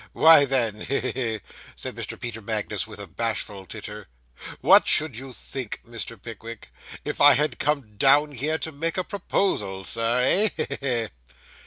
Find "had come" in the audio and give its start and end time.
7.35-7.97